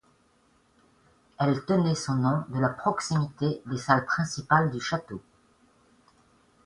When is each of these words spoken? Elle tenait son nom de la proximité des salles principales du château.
Elle 1.39 1.63
tenait 1.65 1.93
son 1.93 2.15
nom 2.15 2.43
de 2.49 2.59
la 2.59 2.69
proximité 2.69 3.61
des 3.67 3.77
salles 3.77 4.03
principales 4.07 4.71
du 4.71 4.79
château. 4.81 5.21